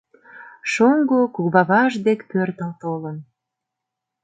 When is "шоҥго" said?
0.71-1.19